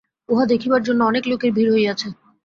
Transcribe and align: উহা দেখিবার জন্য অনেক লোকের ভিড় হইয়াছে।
উহা 0.29 0.45
দেখিবার 0.45 0.81
জন্য 0.83 0.99
অনেক 1.03 1.23
লোকের 1.31 1.51
ভিড় 1.51 1.71
হইয়াছে। 1.73 2.07